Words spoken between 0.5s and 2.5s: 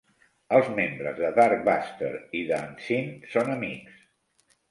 Els membres de Darkbuster i